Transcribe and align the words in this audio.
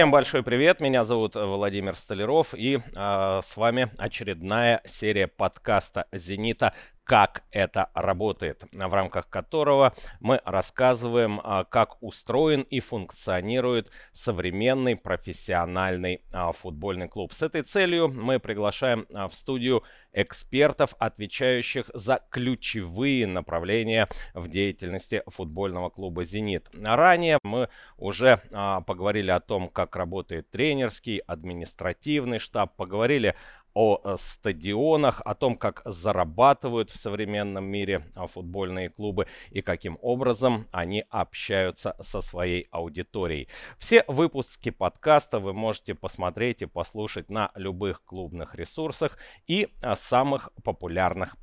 Всем 0.00 0.10
большой 0.10 0.42
привет, 0.42 0.80
меня 0.80 1.04
зовут 1.04 1.34
Владимир 1.34 1.94
Столяров. 1.94 2.54
И 2.54 2.78
э, 2.78 3.40
с 3.44 3.54
вами 3.58 3.90
очередная 3.98 4.80
серия 4.86 5.26
подкаста 5.26 6.06
«Зенита 6.10 6.72
как 7.10 7.42
это 7.50 7.90
работает, 7.92 8.62
в 8.70 8.94
рамках 8.94 9.28
которого 9.28 9.92
мы 10.20 10.40
рассказываем, 10.44 11.40
а, 11.42 11.64
как 11.64 12.00
устроен 12.00 12.60
и 12.60 12.78
функционирует 12.78 13.90
современный 14.12 14.94
профессиональный 14.94 16.22
а, 16.32 16.52
футбольный 16.52 17.08
клуб. 17.08 17.32
С 17.32 17.42
этой 17.42 17.62
целью 17.62 18.06
мы 18.06 18.38
приглашаем 18.38 19.08
а, 19.12 19.26
в 19.26 19.34
студию 19.34 19.82
экспертов, 20.12 20.94
отвечающих 21.00 21.90
за 21.94 22.20
ключевые 22.30 23.26
направления 23.26 24.08
в 24.32 24.46
деятельности 24.46 25.24
футбольного 25.26 25.90
клуба 25.90 26.22
«Зенит». 26.22 26.68
Ранее 26.72 27.38
мы 27.44 27.68
уже 27.96 28.40
поговорили 28.86 29.30
о 29.30 29.38
том, 29.38 29.68
как 29.68 29.94
работает 29.94 30.50
тренерский, 30.50 31.18
административный 31.18 32.40
штаб, 32.40 32.74
поговорили 32.74 33.36
о 33.74 34.00
э, 34.02 34.16
стадионах, 34.18 35.22
о 35.24 35.34
том, 35.34 35.56
как 35.56 35.82
зарабатывают 35.84 36.90
в 36.90 36.96
современном 36.96 37.64
мире 37.64 38.06
а, 38.14 38.26
футбольные 38.26 38.90
клубы 38.90 39.26
и 39.50 39.62
каким 39.62 39.98
образом 40.02 40.66
они 40.72 41.04
общаются 41.10 41.96
со 42.00 42.20
своей 42.20 42.66
аудиторией. 42.70 43.48
Все 43.78 44.04
выпуски 44.08 44.70
подкаста 44.70 45.38
вы 45.38 45.52
можете 45.52 45.94
посмотреть 45.94 46.62
и 46.62 46.66
послушать 46.66 47.30
на 47.30 47.50
любых 47.54 48.04
клубных 48.04 48.54
ресурсах 48.54 49.18
и 49.46 49.68
а, 49.82 49.96
самых 49.96 50.50
популярных 50.64 51.36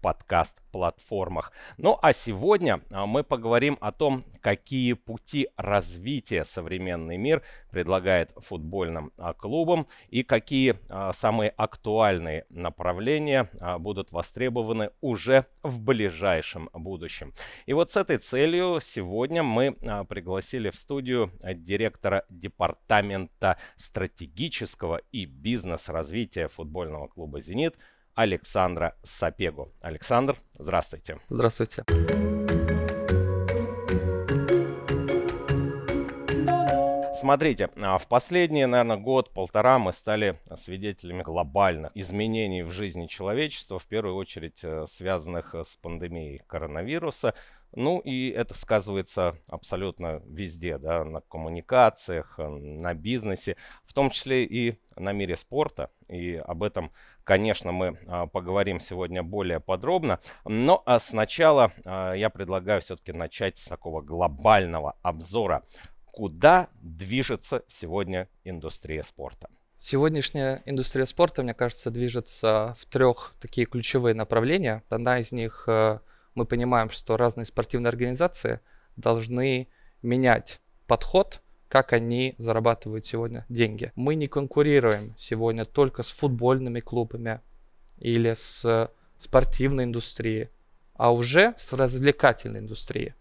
подкаст-платформах. 0.77 1.51
Ну 1.77 1.97
а 2.01 2.13
сегодня 2.13 2.81
а, 2.91 3.05
мы 3.05 3.23
поговорим 3.23 3.77
о 3.81 3.91
том, 3.91 4.23
какие 4.41 4.93
пути 4.93 5.49
развития 5.57 6.45
современный 6.45 7.17
мир 7.17 7.43
предлагает 7.71 8.31
футбольным 8.37 9.11
клубам 9.37 9.87
и 10.09 10.23
какие 10.23 10.77
самые 11.11 11.49
актуальные 11.49 12.45
направления 12.49 13.49
а, 13.59 13.77
будут 13.79 14.11
востребованы 14.11 14.91
уже 15.01 15.45
в 15.63 15.79
ближайшем 15.79 16.69
будущем. 16.73 17.33
И 17.65 17.73
вот 17.73 17.91
с 17.91 17.97
этой 17.97 18.17
целью 18.17 18.79
сегодня 18.81 19.43
мы 19.43 19.75
а, 19.85 20.03
пригласили 20.03 20.69
в 20.69 20.75
студию 20.75 21.31
директора 21.55 22.23
департамента 22.29 23.57
стратегического 23.75 25.01
и 25.11 25.25
бизнес-развития 25.25 26.47
футбольного 26.47 27.07
клуба 27.07 27.41
«Зенит» 27.41 27.75
Александра 28.17 28.95
Сапегу. 29.03 29.71
Александр, 29.79 30.37
здравствуйте. 30.57 31.19
Здравствуйте. 31.29 31.83
Смотрите, 37.13 37.69
а, 37.75 37.99
в 37.99 38.07
последние, 38.07 38.65
наверное, 38.65 38.97
год-полтора 38.97 39.77
мы 39.77 39.93
стали 39.93 40.39
свидетелями 40.55 41.21
глобальных 41.21 41.91
изменений 41.93 42.63
в 42.63 42.71
жизни 42.71 43.05
человечества, 43.05 43.77
в 43.77 43.85
первую 43.85 44.15
очередь 44.15 44.63
э, 44.63 44.85
связанных 44.87 45.53
э, 45.53 45.63
с 45.63 45.77
пандемией 45.77 46.41
коронавируса. 46.47 47.35
Ну 47.75 47.99
и 47.99 48.29
это 48.29 48.57
сказывается 48.57 49.37
абсолютно 49.49 50.23
везде, 50.25 50.79
да, 50.79 51.03
на 51.03 51.21
коммуникациях, 51.21 52.35
э, 52.39 52.47
на 52.47 52.95
бизнесе, 52.95 53.57
в 53.83 53.93
том 53.93 54.09
числе 54.09 54.43
и 54.45 54.79
на 54.95 55.11
мире 55.11 55.35
спорта. 55.35 55.91
И 56.07 56.35
об 56.35 56.63
этом, 56.63 56.91
конечно, 57.23 57.71
мы 57.71 57.99
а, 58.07 58.27
поговорим 58.27 58.79
сегодня 58.79 59.23
более 59.23 59.59
подробно. 59.59 60.19
Но 60.45 60.81
а 60.85 60.99
сначала 60.99 61.71
а, 61.85 62.13
я 62.13 62.29
предлагаю 62.29 62.81
все-таки 62.81 63.11
начать 63.11 63.57
с 63.57 63.65
такого 63.65 64.01
глобального 64.01 64.95
обзора 65.01 65.63
куда 66.17 66.69
движется 66.81 67.63
сегодня 67.67 68.27
индустрия 68.43 69.03
спорта? 69.03 69.49
Сегодняшняя 69.77 70.63
индустрия 70.65 71.05
спорта, 71.05 71.43
мне 71.43 71.53
кажется, 71.53 71.91
движется 71.91 72.73
в 72.79 72.87
трех 72.87 73.35
такие 73.39 73.67
ключевые 73.67 74.15
направления. 74.15 74.81
Одна 74.89 75.19
из 75.19 75.31
них, 75.31 75.65
э, 75.67 75.99
мы 76.33 76.45
понимаем, 76.45 76.89
что 76.89 77.17
разные 77.17 77.45
спортивные 77.45 77.89
организации 77.89 78.61
должны 78.95 79.67
менять 80.01 80.59
подход, 80.87 81.43
как 81.69 81.93
они 81.93 82.35
зарабатывают 82.37 83.05
сегодня 83.05 83.45
деньги. 83.49 83.91
Мы 83.95 84.15
не 84.15 84.27
конкурируем 84.27 85.13
сегодня 85.17 85.65
только 85.65 86.03
с 86.03 86.11
футбольными 86.11 86.79
клубами 86.79 87.41
или 87.99 88.33
с 88.33 88.89
спортивной 89.17 89.85
индустрией, 89.85 90.49
а 90.95 91.11
уже 91.13 91.53
с 91.57 91.73
развлекательной 91.73 92.59
индустрией. 92.59 93.13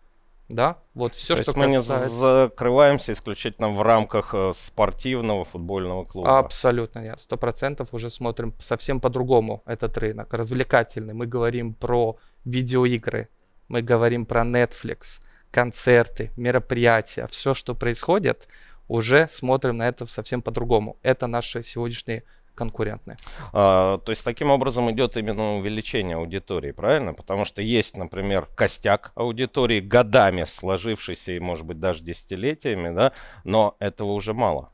Да, 0.48 0.78
вот 0.94 1.14
все, 1.14 1.34
То 1.34 1.42
что 1.42 1.50
есть 1.50 1.56
мы 1.58 1.74
касается... 1.74 2.08
не 2.08 2.20
закрываемся 2.20 3.12
исключительно 3.12 3.70
в 3.70 3.82
рамках 3.82 4.32
э, 4.32 4.52
спортивного 4.54 5.44
футбольного 5.44 6.04
клуба. 6.04 6.38
Абсолютно 6.38 7.00
нет. 7.00 7.18
Сто 7.18 7.36
процентов 7.36 7.92
уже 7.92 8.10
смотрим 8.10 8.54
совсем 8.60 9.00
по-другому 9.00 9.64
этот 9.66 9.98
рынок. 9.98 10.32
Развлекательный. 10.32 11.14
Мы 11.14 11.26
говорим 11.26 11.74
про 11.74 12.16
видеоигры, 12.44 13.28
мы 13.66 13.82
говорим 13.82 14.24
про 14.24 14.42
Netflix, 14.42 15.20
концерты, 15.56 16.32
мероприятия. 16.36 17.26
Все, 17.28 17.54
что 17.54 17.74
происходит, 17.74 18.46
уже 18.88 19.26
смотрим 19.30 19.78
на 19.78 19.88
это 19.88 20.04
совсем 20.04 20.42
по-другому. 20.42 20.98
Это 21.02 21.26
наши 21.26 21.62
сегодняшние 21.62 22.24
конкурентны. 22.54 23.16
А, 23.54 23.96
то 23.96 24.12
есть 24.12 24.22
таким 24.22 24.50
образом 24.50 24.90
идет 24.90 25.16
именно 25.16 25.56
увеличение 25.56 26.18
аудитории, 26.18 26.72
правильно? 26.72 27.14
Потому 27.14 27.46
что 27.46 27.62
есть, 27.62 27.96
например, 27.96 28.48
костяк 28.54 29.12
аудитории 29.14 29.80
годами 29.80 30.44
сложившийся 30.44 31.32
и, 31.32 31.38
может 31.38 31.64
быть, 31.64 31.80
даже 31.80 32.02
десятилетиями, 32.02 32.94
да, 32.94 33.12
но 33.44 33.76
этого 33.78 34.12
уже 34.12 34.34
мало. 34.34 34.68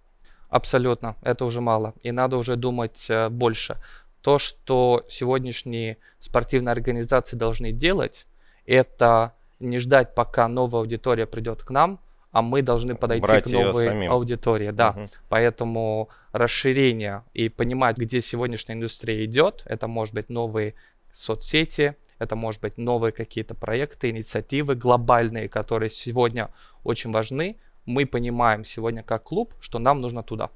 Абсолютно, 0.49 1.15
это 1.23 1.45
уже 1.45 1.61
мало. 1.61 1.95
И 2.03 2.11
надо 2.11 2.39
уже 2.39 2.57
думать 2.57 3.07
э, 3.09 3.29
больше. 3.29 3.77
То, 4.21 4.41
что 4.41 5.07
сегодняшние 5.09 5.99
спортивные 6.19 6.73
организации 6.73 7.37
должны 7.37 7.71
делать, 7.71 8.27
это 8.67 9.35
не 9.63 9.79
ждать, 9.79 10.15
пока 10.15 10.49
новая 10.49 10.81
аудитория 10.81 11.27
придет 11.27 11.63
к 11.63 11.71
нам, 11.71 12.01
а 12.31 12.43
мы 12.43 12.63
должны 12.63 12.95
подойти 12.95 13.23
Брать 13.23 13.45
к 13.45 13.47
новой 13.49 14.09
аудитории. 14.09 14.71
Да. 14.71 14.91
Угу. 14.91 15.07
Поэтому 15.29 16.09
расширение 16.33 17.25
и 17.35 17.49
понимать, 17.49 17.97
где 17.99 18.21
сегодняшняя 18.21 18.75
индустрия 18.75 19.25
идет, 19.25 19.63
это 19.67 19.87
может 19.87 20.15
быть 20.15 20.31
новые 20.31 20.75
соцсети, 21.13 21.97
это 22.19 22.37
может 22.37 22.61
быть 22.63 22.79
новые 22.79 23.13
какие-то 23.13 23.55
проекты, 23.55 24.11
инициативы 24.11 24.75
глобальные, 24.75 25.49
которые 25.49 25.91
сегодня 25.91 26.51
очень 26.85 27.13
важны. 27.13 27.59
Мы 27.85 28.07
понимаем 28.07 28.65
сегодня 28.65 29.03
как 29.03 29.25
клуб, 29.25 29.55
что 29.61 29.79
нам 29.79 30.01
нужно 30.01 30.23
туда. 30.23 30.51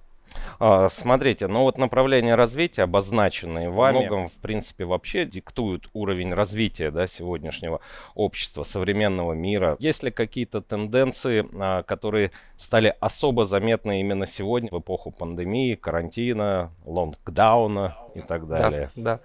А, 0.58 0.88
смотрите, 0.88 1.46
ну 1.46 1.62
вот 1.62 1.78
направления 1.78 2.34
развития, 2.34 2.82
обозначенные 2.82 3.70
вами, 3.70 3.98
многом, 3.98 4.28
в 4.28 4.34
принципе, 4.34 4.84
вообще 4.84 5.24
диктуют 5.24 5.88
уровень 5.92 6.32
развития 6.32 6.90
да, 6.90 7.06
сегодняшнего 7.06 7.80
общества, 8.14 8.62
современного 8.62 9.32
мира. 9.32 9.76
Есть 9.78 10.02
ли 10.02 10.10
какие-то 10.10 10.62
тенденции, 10.62 11.46
а, 11.54 11.82
которые 11.82 12.30
стали 12.56 12.94
особо 13.00 13.44
заметны 13.44 14.00
именно 14.00 14.26
сегодня, 14.26 14.70
в 14.70 14.78
эпоху 14.78 15.10
пандемии, 15.10 15.74
карантина, 15.74 16.72
лонгдауна 16.84 17.96
и 18.14 18.20
так 18.20 18.46
далее? 18.48 18.90
Да, 18.96 19.16
да. 19.16 19.20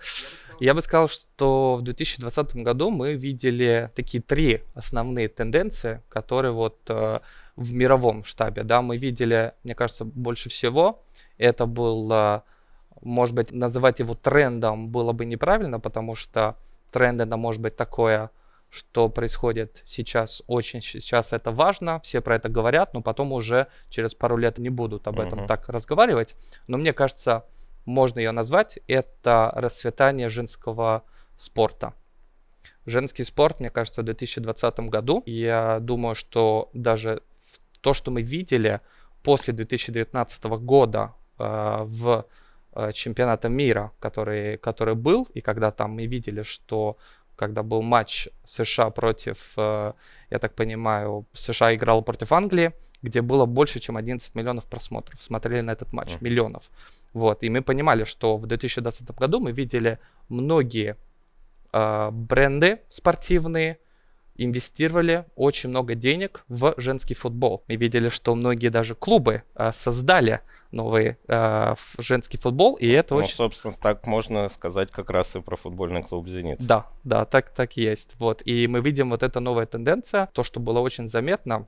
Я 0.59 0.75
бы 0.75 0.81
сказал, 0.83 1.07
что 1.07 1.77
в 1.77 1.81
2020 1.81 2.57
году 2.57 2.91
мы 2.91 3.15
видели 3.15 3.89
такие 3.95 4.21
три 4.21 4.61
основные 4.75 5.27
тенденции, 5.27 6.01
которые 6.07 6.51
вот 6.51 6.77
э, 6.87 7.21
в 7.55 7.73
мировом 7.73 8.23
штабе, 8.23 8.63
да, 8.63 8.81
мы 8.81 8.97
видели, 8.97 9.53
мне 9.63 9.75
кажется, 9.75 10.05
больше 10.05 10.49
всего 10.49 11.03
это 11.37 11.65
было, 11.65 12.43
может 13.01 13.35
быть, 13.35 13.51
называть 13.51 13.99
его 13.99 14.13
трендом 14.13 14.89
было 14.89 15.11
бы 15.11 15.25
неправильно, 15.25 15.79
потому 15.79 16.15
что 16.15 16.55
тренд 16.91 17.21
это 17.21 17.37
может 17.37 17.61
быть 17.61 17.75
такое, 17.75 18.29
что 18.69 19.09
происходит 19.09 19.81
сейчас, 19.85 20.43
очень 20.47 20.81
сейчас 20.81 21.33
это 21.33 21.51
важно, 21.51 21.99
все 21.99 22.21
про 22.21 22.35
это 22.35 22.47
говорят, 22.47 22.93
но 22.93 23.01
потом 23.01 23.33
уже 23.33 23.67
через 23.89 24.15
пару 24.15 24.37
лет 24.37 24.59
не 24.59 24.69
будут 24.69 25.07
об 25.07 25.19
этом 25.19 25.41
uh-huh. 25.41 25.47
так 25.47 25.67
разговаривать. 25.67 26.35
Но 26.67 26.77
мне 26.77 26.93
кажется, 26.93 27.45
можно 27.85 28.19
ее 28.19 28.31
назвать, 28.31 28.79
это 28.87 29.51
расцветание 29.55 30.29
женского 30.29 31.03
спорта. 31.35 31.93
Женский 32.85 33.23
спорт, 33.23 33.59
мне 33.59 33.69
кажется, 33.69 34.01
в 34.01 34.05
2020 34.05 34.79
году, 34.89 35.21
я 35.25 35.79
думаю, 35.81 36.15
что 36.15 36.69
даже 36.73 37.21
то, 37.81 37.93
что 37.93 38.11
мы 38.11 38.21
видели 38.21 38.79
после 39.23 39.53
2019 39.53 40.43
года 40.43 41.13
э, 41.37 41.83
в 41.83 42.25
э, 42.73 42.91
чемпионата 42.93 43.49
мира, 43.49 43.91
который, 43.99 44.57
который 44.57 44.95
был, 44.95 45.27
и 45.33 45.41
когда 45.41 45.71
там 45.71 45.91
мы 45.91 46.05
видели, 46.05 46.43
что 46.43 46.97
когда 47.35 47.63
был 47.63 47.81
матч 47.81 48.29
США 48.45 48.89
против, 48.91 49.53
э, 49.57 49.93
я 50.29 50.39
так 50.39 50.53
понимаю, 50.53 51.25
США 51.33 51.73
играл 51.73 52.03
против 52.03 52.31
Англии, 52.31 52.71
где 53.01 53.21
было 53.21 53.45
больше, 53.45 53.79
чем 53.79 53.97
11 53.97 54.35
миллионов 54.35 54.65
просмотров. 54.65 55.21
Смотрели 55.21 55.61
на 55.61 55.71
этот 55.71 55.93
матч, 55.93 56.09
mm. 56.09 56.17
миллионов. 56.21 56.69
Вот, 57.13 57.43
и 57.43 57.49
мы 57.49 57.61
понимали, 57.61 58.03
что 58.03 58.37
в 58.37 58.45
2020 58.45 59.11
году 59.19 59.39
мы 59.39 59.51
видели 59.51 59.97
многие 60.29 60.95
э, 61.73 62.09
бренды 62.11 62.79
спортивные, 62.89 63.77
инвестировали 64.35 65.25
очень 65.35 65.69
много 65.69 65.95
денег 65.95 66.43
в 66.47 66.73
женский 66.77 67.13
футбол. 67.13 67.63
Мы 67.67 67.75
видели, 67.75 68.09
что 68.09 68.35
многие 68.35 68.69
даже 68.69 68.95
клубы 68.95 69.43
а, 69.55 69.71
создали 69.71 70.41
новый 70.71 71.17
э, 71.27 71.75
женский 71.97 72.37
футбол, 72.37 72.75
и 72.75 72.87
это 72.87 73.13
ну, 73.13 73.21
очень... 73.21 73.35
собственно, 73.35 73.73
так 73.73 74.07
можно 74.07 74.49
сказать 74.49 74.89
как 74.89 75.09
раз 75.09 75.35
и 75.35 75.41
про 75.41 75.57
футбольный 75.57 76.01
клуб 76.01 76.29
«Зенит». 76.29 76.65
Да, 76.65 76.87
да, 77.03 77.25
так, 77.25 77.49
так 77.49 77.77
и 77.77 77.81
есть. 77.81 78.15
Вот, 78.19 78.41
и 78.45 78.67
мы 78.67 78.79
видим 78.79 79.09
вот 79.09 79.21
эта 79.21 79.39
новая 79.39 79.65
тенденция, 79.65 80.29
то, 80.33 80.43
что 80.43 80.59
было 80.59 80.79
очень 80.79 81.07
заметно, 81.07 81.67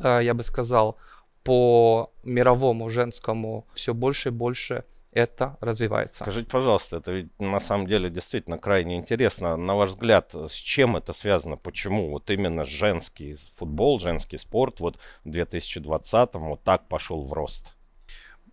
э, 0.00 0.20
я 0.22 0.34
бы 0.34 0.42
сказал, 0.42 0.98
по 1.44 2.12
мировому 2.24 2.90
женскому 2.90 3.66
все 3.72 3.94
больше 3.94 4.28
и 4.28 4.32
больше 4.32 4.84
это 5.16 5.56
развивается. 5.60 6.24
Скажите, 6.24 6.48
пожалуйста, 6.50 6.98
это 6.98 7.10
ведь 7.10 7.40
на 7.40 7.58
самом 7.58 7.86
деле 7.86 8.10
действительно 8.10 8.58
крайне 8.58 8.96
интересно. 8.96 9.56
На 9.56 9.74
ваш 9.74 9.90
взгляд, 9.90 10.34
с 10.34 10.52
чем 10.52 10.94
это 10.94 11.14
связано? 11.14 11.56
Почему 11.56 12.10
вот 12.10 12.30
именно 12.30 12.64
женский 12.64 13.38
футбол, 13.54 13.98
женский 13.98 14.36
спорт 14.36 14.80
вот 14.80 14.98
в 15.24 15.30
2020-м 15.30 16.48
вот 16.48 16.62
так 16.64 16.86
пошел 16.88 17.22
в 17.22 17.32
рост? 17.32 17.72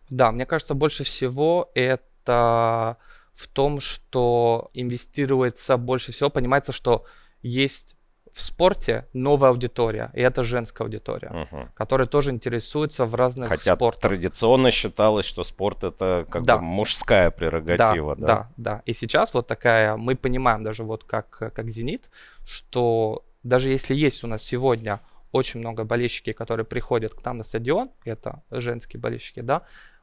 Да, 0.10 0.31
мне 0.31 0.45
кажется, 0.45 0.74
больше 0.74 1.04
всего 1.04 1.69
это 1.75 2.98
в 3.33 3.50
том, 3.50 3.81
что 3.81 4.69
инвестируется 4.74 5.75
больше 5.75 6.13
всего, 6.13 6.30
понимается, 6.30 6.71
что 6.71 7.06
есть 7.42 7.98
в 8.33 8.41
спорте 8.41 9.06
новая 9.13 9.51
аудитория, 9.51 10.09
и 10.13 10.21
это 10.21 10.44
женская 10.44 10.83
аудитория, 10.85 11.47
угу. 11.51 11.69
которая 11.75 12.07
тоже 12.07 12.31
интересуется 12.31 13.06
в 13.06 13.13
разных 13.13 13.50
Хотя 13.50 13.75
спортах. 13.75 14.09
традиционно 14.09 14.71
считалось, 14.71 15.25
что 15.25 15.44
спорт 15.44 15.83
это 15.83 16.25
как 16.30 16.41
да. 16.41 16.57
бы 16.57 16.63
мужская 16.63 17.30
прерогатива. 17.30 18.15
Да, 18.15 18.25
да, 18.25 18.35
да, 18.35 18.50
да. 18.57 18.81
И 18.88 18.94
сейчас 18.94 19.35
вот 19.35 19.45
такая, 19.45 19.95
мы 19.97 20.15
понимаем 20.15 20.63
даже 20.63 20.83
вот 20.83 21.03
как, 21.03 21.30
как 21.30 21.69
«Зенит», 21.69 22.09
что 22.44 23.24
даже 23.44 23.69
если 23.69 23.94
есть 23.94 24.24
у 24.24 24.27
нас 24.27 24.41
сегодня 24.41 25.00
очень 25.31 25.59
много 25.59 25.83
болельщиков, 25.83 26.36
которые 26.36 26.65
приходят 26.65 27.13
к 27.13 27.24
нам 27.24 27.38
на 27.38 27.44
стадион, 27.44 27.91
это 28.03 28.41
женские 28.50 29.00
болельщики, 29.00 29.41
да, 29.41 29.62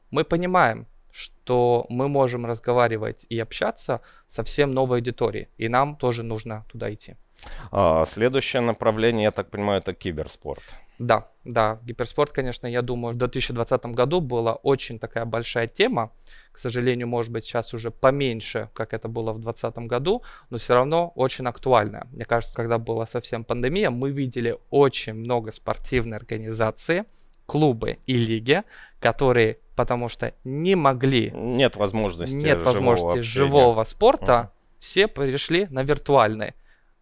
мы 0.09 0.23
понимаем, 0.23 0.87
что 1.11 1.85
мы 1.89 2.07
можем 2.07 2.45
разговаривать 2.45 3.25
и 3.27 3.37
общаться 3.39 3.99
совсем 4.27 4.73
новой 4.73 4.99
аудиторией, 4.99 5.49
и 5.57 5.67
нам 5.67 5.97
тоже 5.97 6.23
нужно 6.23 6.65
туда 6.71 6.93
идти. 6.93 7.17
А, 7.71 8.05
следующее 8.05 8.61
направление, 8.61 9.23
я 9.23 9.31
так 9.31 9.49
понимаю, 9.49 9.79
это 9.79 9.93
киберспорт. 9.93 10.63
Да, 11.01 11.31
да, 11.45 11.79
гиперспорт, 11.83 12.31
конечно, 12.31 12.67
я 12.67 12.83
думаю, 12.83 13.15
в 13.15 13.17
2020 13.17 13.85
году 13.87 14.21
была 14.21 14.53
очень 14.53 14.99
такая 14.99 15.25
большая 15.25 15.65
тема. 15.65 16.11
К 16.51 16.59
сожалению, 16.59 17.07
может 17.07 17.31
быть, 17.31 17.43
сейчас 17.43 17.73
уже 17.73 17.89
поменьше, 17.89 18.69
как 18.75 18.93
это 18.93 19.07
было 19.07 19.33
в 19.33 19.39
2020 19.39 19.87
году, 19.87 20.21
но 20.51 20.57
все 20.57 20.75
равно 20.75 21.11
очень 21.15 21.47
актуальная. 21.47 22.05
Мне 22.11 22.25
кажется, 22.25 22.55
когда 22.55 22.77
была 22.77 23.07
совсем 23.07 23.43
пандемия, 23.43 23.89
мы 23.89 24.11
видели 24.11 24.59
очень 24.69 25.13
много 25.13 25.51
спортивной 25.51 26.17
организации, 26.17 27.05
клубы 27.47 27.97
и 28.05 28.13
лиги, 28.13 28.61
которые, 28.99 29.57
потому 29.75 30.07
что 30.07 30.35
не 30.43 30.75
могли... 30.75 31.31
Нет 31.31 31.77
возможности 31.77 32.35
Нет 32.35 32.61
возможности 32.61 33.21
живого, 33.21 33.49
живого 33.49 33.83
спорта, 33.85 34.31
uh-huh. 34.31 34.79
все 34.79 35.07
перешли 35.07 35.65
на 35.71 35.81
виртуальный 35.81 36.53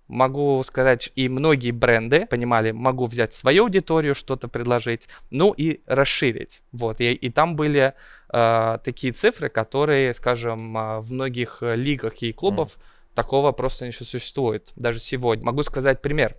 могу 0.10 0.62
сказать, 0.64 1.12
и 1.16 1.30
многие 1.30 1.72
бренды 1.72 2.26
понимали, 2.26 2.72
могу 2.72 3.06
взять 3.06 3.34
свою 3.34 3.64
аудиторию, 3.66 4.16
что-то 4.16 4.48
предложить, 4.48 5.08
ну 5.30 5.54
и 5.54 5.82
расширить. 5.86 6.62
Вот, 6.72 7.00
и, 7.00 7.14
и 7.14 7.30
там 7.30 7.56
были 7.56 7.94
э, 8.34 8.78
такие 8.84 9.14
цифры, 9.14 9.50
которые, 9.50 10.14
скажем, 10.14 10.76
а, 10.76 11.00
в 11.00 11.12
многих 11.12 11.60
лигах 11.62 12.16
и 12.24 12.34
клубов 12.34 12.76
mm. 12.76 12.82
такого 13.16 13.52
просто 13.52 13.86
не 13.86 13.92
существует, 13.92 14.74
даже 14.76 15.00
сегодня. 15.00 15.46
Могу 15.46 15.64
сказать 15.64 16.02
пример. 16.02 16.36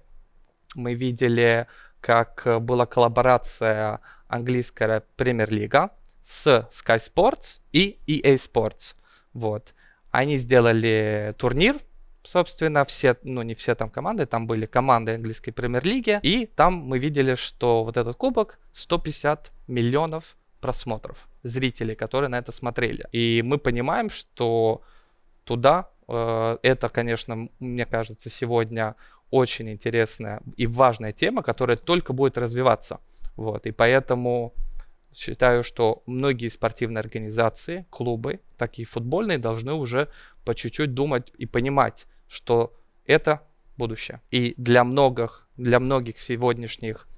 Мы 0.75 0.95
видели, 0.95 1.67
как 2.01 2.47
была 2.61 2.87
коллаборация 2.87 4.01
английская 4.27 5.05
премьер-лига 5.17 5.91
с 6.23 6.69
Sky 6.71 6.99
Sports 6.99 7.61
и 7.73 7.99
EA 8.07 8.35
Sports. 8.35 8.95
Вот. 9.33 9.75
Они 10.11 10.37
сделали 10.39 11.35
турнир, 11.39 11.77
собственно, 12.23 12.85
все, 12.85 13.17
ну 13.23 13.43
не 13.43 13.55
все 13.55 13.75
там 13.75 13.91
команды, 13.91 14.27
там 14.27 14.47
были 14.47 14.67
команды 14.67 15.15
английской 15.15 15.53
премьер-лиги, 15.53 16.21
и 16.23 16.47
там 16.47 16.75
мы 16.75 16.99
видели, 16.99 17.35
что 17.35 17.85
вот 17.85 17.97
этот 17.97 18.17
кубок 18.17 18.59
150 18.73 19.53
миллионов 19.69 20.37
просмотров, 20.61 21.29
зрителей, 21.43 21.95
которые 21.95 22.29
на 22.29 22.39
это 22.39 22.53
смотрели. 22.53 23.07
И 23.13 23.43
мы 23.45 23.59
понимаем, 23.59 24.11
что 24.11 24.83
туда 25.45 25.91
э, 26.07 26.59
это, 26.63 26.89
конечно, 26.89 27.49
мне 27.59 27.87
кажется, 27.87 28.31
сегодня 28.31 28.95
очень 29.31 29.71
интересная 29.71 30.43
и 30.57 30.67
важная 30.67 31.13
тема, 31.13 31.43
которая 31.43 31.77
только 31.77 32.13
будет 32.13 32.37
развиваться. 32.37 33.01
Вот, 33.37 33.67
и 33.67 33.71
поэтому 33.71 34.53
считаю, 35.12 35.62
что 35.62 36.03
многие 36.07 36.49
спортивные 36.49 37.01
организации, 37.01 37.87
клубы, 37.91 38.41
такие 38.57 38.87
футбольные, 38.87 39.39
должны 39.39 39.73
уже 39.73 40.09
по 40.45 40.55
чуть-чуть 40.55 40.95
думать 40.95 41.33
и 41.37 41.47
понимать, 41.47 42.07
что 42.29 42.77
это 43.05 43.47
будущее. 43.77 44.21
И 44.31 44.55
для 44.57 44.85
многих, 44.85 45.49
для 45.57 45.81
многих 45.81 46.19
сегодняшних 46.19 47.09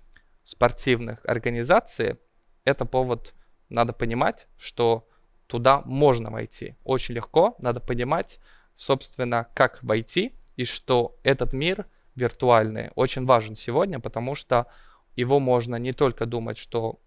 спортивных 0.45 1.25
организаций 1.25 2.17
это 2.65 2.85
повод, 2.85 3.35
надо 3.69 3.93
понимать, 3.93 4.47
что 4.57 5.09
туда 5.47 5.83
можно 5.85 6.31
войти. 6.31 6.77
Очень 6.85 7.15
легко, 7.15 7.57
надо 7.59 7.81
понимать, 7.81 8.39
собственно, 8.75 9.49
как 9.55 9.83
войти, 9.83 10.35
и 10.57 10.65
что 10.65 11.19
этот 11.23 11.53
мир 11.53 11.87
виртуальный 12.15 12.91
очень 12.95 13.25
важен 13.27 13.55
сегодня, 13.55 14.01
потому 14.01 14.35
что 14.35 14.67
его 15.17 15.41
можно 15.41 15.77
не 15.77 15.93
только 15.93 16.27
думать, 16.27 16.59
что 16.59 17.01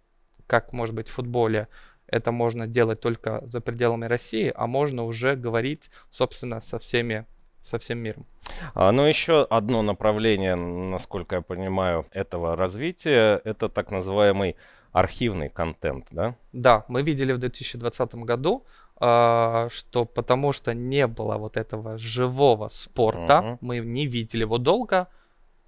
как 0.48 0.74
может 0.74 0.96
быть 0.96 1.08
в 1.08 1.14
футболе 1.14 1.68
это 2.08 2.32
можно 2.32 2.68
делать 2.68 3.02
только 3.02 3.42
за 3.46 3.62
пределами 3.62 4.06
России, 4.06 4.52
а 4.56 4.68
можно 4.68 5.04
уже 5.04 5.36
говорить, 5.36 5.90
собственно, 6.10 6.60
со 6.60 6.80
всеми 6.80 7.26
со 7.62 7.80
всем 7.80 7.98
миром. 7.98 8.28
А, 8.76 8.92
ну, 8.92 9.08
еще 9.08 9.44
одно 9.50 9.82
направление, 9.82 10.56
насколько 10.56 11.38
я 11.38 11.42
понимаю, 11.42 12.06
этого 12.12 12.56
развития, 12.56 13.42
это 13.44 13.70
так 13.70 13.90
называемый 13.90 14.56
архивный 14.92 15.50
контент, 15.50 16.06
да? 16.12 16.36
Да, 16.54 16.86
мы 16.88 17.02
видели 17.02 17.34
в 17.34 17.40
2020 17.40 18.16
году, 18.16 18.66
э, 19.02 19.68
что 19.72 20.06
потому 20.06 20.54
что 20.54 20.76
не 20.76 21.08
было 21.08 21.38
вот 21.38 21.58
этого 21.58 21.98
живого 21.98 22.68
спорта, 22.68 23.34
uh-huh. 23.34 23.58
мы 23.62 23.80
не 23.80 24.06
видели 24.06 24.42
его 24.42 24.60
долго, 24.60 25.08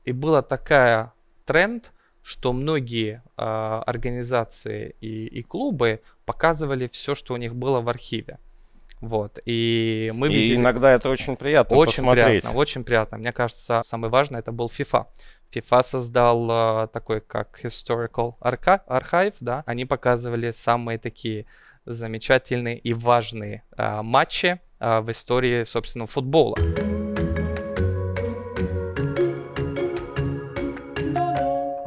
и 0.05 0.11
была 0.11 0.43
такая 0.43 1.13
тренд, 1.45 1.91
что 2.27 2.51
многие 2.51 3.23
э, 3.37 3.41
организации 3.85 4.97
и, 4.99 5.27
и 5.27 5.43
клубы 5.43 6.01
показывали 6.25 6.89
все, 6.91 7.15
что 7.15 7.33
у 7.33 7.37
них 7.37 7.55
было 7.55 7.79
в 7.79 7.87
архиве. 7.87 8.37
Вот, 8.99 9.39
и 9.45 10.11
мы 10.13 10.27
и 10.33 10.53
иногда 10.55 10.91
это 10.91 11.09
очень 11.09 11.37
приятно 11.37 11.77
очень 11.77 12.03
посмотреть. 12.03 12.25
приятно, 12.25 12.51
очень 12.59 12.83
приятно. 12.83 13.17
Мне 13.17 13.31
кажется, 13.31 13.81
самое 13.81 14.11
важное 14.11 14.41
это 14.41 14.51
был 14.51 14.67
FIFA. 14.67 15.05
FIFA 15.53 15.83
создал 15.83 16.49
uh, 16.49 16.87
такой 16.87 17.21
как 17.21 17.63
historical 17.63 18.37
archive, 18.41 19.35
да. 19.39 19.63
Они 19.65 19.85
показывали 19.85 20.51
самые 20.51 20.97
такие 20.97 21.45
замечательные 21.85 22.77
и 22.77 22.91
важные 22.91 23.63
uh, 23.77 24.01
матчи 24.03 24.59
uh, 24.81 25.01
в 25.01 25.09
истории, 25.11 25.63
собственно, 25.63 26.07
футбола. 26.07 26.57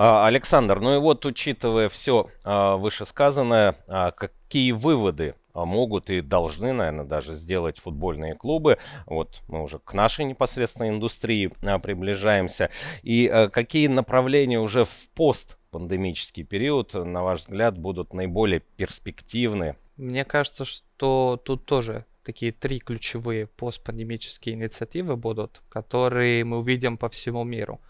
Александр, 0.00 0.80
ну 0.80 0.96
и 0.96 0.98
вот 0.98 1.26
учитывая 1.26 1.90
все 1.90 2.30
а, 2.42 2.76
вышесказанное, 2.76 3.76
а, 3.86 4.12
какие 4.12 4.72
выводы 4.72 5.34
могут 5.52 6.08
и 6.08 6.22
должны, 6.22 6.72
наверное, 6.72 7.04
даже 7.04 7.34
сделать 7.34 7.78
футбольные 7.78 8.34
клубы. 8.34 8.78
Вот 9.04 9.42
мы 9.48 9.62
уже 9.62 9.78
к 9.78 9.92
нашей 9.92 10.24
непосредственной 10.24 10.88
индустрии 10.88 11.52
приближаемся. 11.82 12.70
И 13.02 13.28
какие 13.52 13.88
направления 13.88 14.60
уже 14.60 14.84
в 14.84 15.10
постпандемический 15.14 16.44
период, 16.44 16.94
на 16.94 17.22
ваш 17.22 17.40
взгляд, 17.40 17.76
будут 17.76 18.14
наиболее 18.14 18.60
перспективны? 18.60 19.76
Мне 19.96 20.24
кажется, 20.24 20.64
что 20.64 21.38
тут 21.44 21.66
тоже 21.66 22.06
такие 22.24 22.52
три 22.52 22.78
ключевые 22.78 23.48
постпандемические 23.48 24.54
инициативы 24.54 25.16
будут, 25.16 25.62
которые 25.68 26.44
мы 26.44 26.58
увидим 26.58 26.96
по 26.96 27.08
всему 27.08 27.44
миру. 27.44 27.80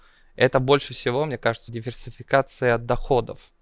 Это 0.41 0.59
больше 0.59 0.95
всего, 0.95 1.27
мне 1.27 1.37
кажется, 1.37 1.71
диверсификация 1.71 2.79
доходов 2.79 3.53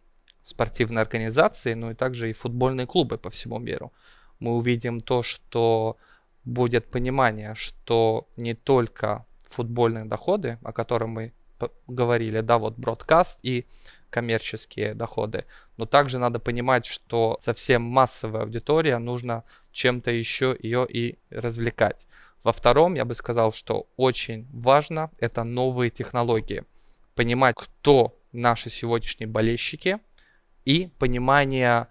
спортивной 0.44 1.02
организации, 1.02 1.74
ну 1.74 1.90
и 1.90 1.94
также 1.94 2.30
и 2.30 2.32
футбольные 2.32 2.86
клубы 2.86 3.18
по 3.18 3.30
всему 3.30 3.58
миру. 3.58 3.92
Мы 4.38 4.52
увидим 4.52 5.00
то, 5.00 5.24
что 5.24 5.96
будет 6.44 6.88
понимание, 6.88 7.56
что 7.56 8.28
не 8.36 8.54
только 8.54 9.26
футбольные 9.42 10.04
доходы, 10.04 10.60
о 10.62 10.72
которых 10.72 11.08
мы 11.08 11.32
говорили, 11.88 12.42
да, 12.42 12.58
вот 12.58 12.78
бродкаст 12.78 13.40
и 13.42 13.66
коммерческие 14.08 14.94
доходы, 14.94 15.46
но 15.78 15.84
также 15.84 16.20
надо 16.20 16.38
понимать, 16.38 16.86
что 16.86 17.38
совсем 17.40 17.82
массовая 17.82 18.42
аудитория 18.42 18.98
нужно 18.98 19.42
чем-то 19.72 20.12
еще 20.12 20.56
ее 20.62 20.86
и 20.88 21.18
развлекать. 21.30 22.06
Во 22.42 22.52
втором, 22.52 22.94
я 22.94 23.04
бы 23.04 23.14
сказал, 23.14 23.52
что 23.52 23.88
очень 23.96 24.46
важно 24.52 25.10
это 25.18 25.44
новые 25.44 25.90
технологии. 25.90 26.64
Понимать, 27.14 27.56
кто 27.56 28.18
наши 28.32 28.70
сегодняшние 28.70 29.28
болельщики 29.28 29.98
и 30.64 30.90
понимание 30.98 31.88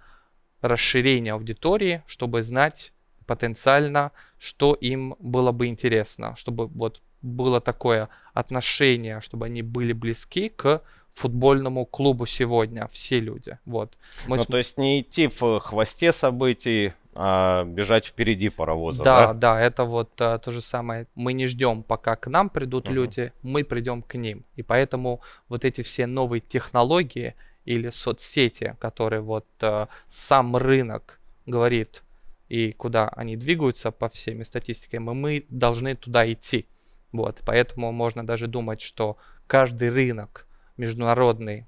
расширения 0.62 1.34
аудитории, 1.34 2.04
чтобы 2.08 2.44
знать 2.44 2.94
потенциально, 3.26 4.12
что 4.40 4.74
им 4.74 5.16
было 5.20 5.52
бы 5.52 5.68
интересно, 5.68 6.36
чтобы 6.36 6.68
вот 6.68 7.02
было 7.22 7.60
такое 7.60 8.10
отношение, 8.34 9.22
чтобы 9.22 9.48
они 9.48 9.62
были 9.62 9.94
близки 9.94 10.50
к 10.50 10.82
футбольному 11.12 11.86
клубу 11.86 12.26
сегодня, 12.26 12.88
все 12.88 13.20
люди. 13.20 13.58
Вот. 13.66 13.98
Мы 14.28 14.38
ну, 14.38 14.44
с... 14.44 14.46
то 14.46 14.58
есть 14.58 14.78
не 14.78 15.02
идти 15.02 15.28
в 15.28 15.60
хвосте 15.60 16.14
событий, 16.14 16.94
а 17.20 17.64
бежать 17.64 18.06
впереди 18.06 18.50
паровоза. 18.50 19.04
Да, 19.04 19.28
да, 19.28 19.34
да, 19.34 19.60
это 19.60 19.86
вот 19.86 20.22
а, 20.22 20.38
то 20.38 20.52
же 20.52 20.62
самое. 20.62 21.08
Мы 21.16 21.34
не 21.34 21.48
ждем, 21.48 21.82
пока 21.82 22.16
к 22.16 22.28
нам 22.28 22.50
придут 22.50 22.88
uh-huh. 22.88 22.94
люди, 22.94 23.34
мы 23.42 23.64
придем 23.64 24.04
к 24.04 24.14
ним. 24.14 24.46
И 24.56 24.62
поэтому 24.62 25.22
вот 25.50 25.66
эти 25.66 25.82
все 25.82 26.06
новые 26.06 26.42
технологии 26.42 27.34
или 27.66 27.90
соцсети, 27.90 28.76
которые 28.80 29.22
вот 29.22 29.48
а, 29.62 29.88
сам 30.08 30.56
рынок 30.58 31.20
говорит 31.48 32.04
и 32.50 32.72
куда 32.72 33.10
они 33.10 33.36
двигаются 33.36 33.92
по 33.92 34.10
всеми 34.10 34.44
статистикам, 34.44 35.10
и 35.10 35.16
мы 35.16 35.46
должны 35.50 35.96
туда 35.96 36.32
идти. 36.32 36.68
Вот, 37.12 37.42
поэтому 37.46 37.92
можно 37.92 38.26
даже 38.26 38.46
думать, 38.46 38.82
что 38.82 39.18
каждый 39.48 39.90
рынок 39.90 40.48
международный 40.78 41.62
э, 41.62 41.66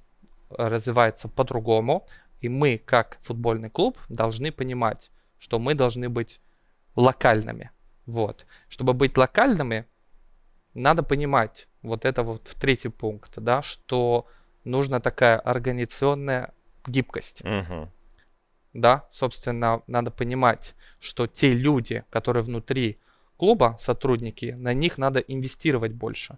развивается 0.68 1.28
по-другому, 1.28 2.06
и 2.40 2.50
мы, 2.50 2.78
как 2.78 3.18
футбольный 3.20 3.70
клуб, 3.70 3.98
должны 4.10 4.52
понимать, 4.52 5.10
что 5.40 5.60
мы 5.60 5.74
должны 5.74 6.10
быть 6.10 6.40
локальными. 6.96 7.72
Вот. 8.06 8.46
Чтобы 8.68 8.94
быть 8.94 9.18
локальными, 9.18 9.86
надо 10.74 11.04
понимать, 11.04 11.68
вот 11.82 12.06
это 12.06 12.24
вот 12.24 12.48
в 12.48 12.56
третий 12.60 12.90
пункт, 12.90 13.34
да, 13.38 13.62
что 13.62 14.28
нужна 14.64 15.00
такая 15.00 15.40
организационная 15.40 16.54
гибкость. 16.86 17.42
Угу. 17.42 17.92
Да, 18.74 19.08
собственно, 19.10 19.82
надо 19.88 20.12
понимать, 20.12 20.76
что 21.00 21.28
те 21.28 21.52
люди, 21.52 22.04
которые 22.10 22.44
внутри 22.44 23.00
клуба, 23.38 23.78
сотрудники, 23.80 24.56
на 24.58 24.74
них 24.74 24.98
надо 24.98 25.20
инвестировать 25.20 25.94
больше. 25.94 26.38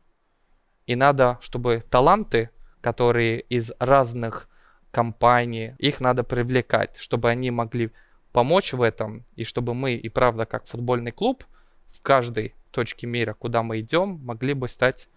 И 0.86 0.96
надо, 0.96 1.38
чтобы 1.41 1.84
таланты, 1.89 2.50
которые 2.79 3.41
из 3.41 3.72
разных 3.79 4.50
компаний, 4.91 5.75
их 5.77 6.00
надо 6.00 6.24
привлекать, 6.24 6.98
чтобы 6.98 7.29
они 7.29 7.51
могли 7.51 7.91
помочь 8.31 8.73
в 8.73 8.81
этом, 8.81 9.25
и 9.35 9.43
чтобы 9.43 9.73
мы, 9.73 9.93
и 9.93 10.09
правда, 10.09 10.45
как 10.45 10.65
футбольный 10.65 11.11
клуб, 11.11 11.43
в 11.88 12.01
каждой 12.01 12.55
точке 12.71 13.07
мира, 13.07 13.33
куда 13.33 13.63
мы 13.63 13.79
идем, 13.79 14.19
могли 14.23 14.53
бы 14.53 14.67
стать 14.67 15.09